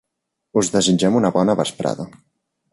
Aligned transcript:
Us 0.61 0.71
desitgem 0.77 1.19
una 1.21 1.33
bona 1.37 1.57
vesprada. 1.63 2.11